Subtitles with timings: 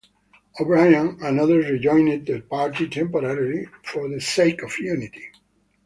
[0.59, 5.29] O'Brien and others rejoined the party temporarily for the sake of unity.